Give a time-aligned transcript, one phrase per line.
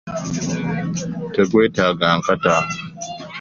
[1.33, 2.55] Tegwetaaga nkata.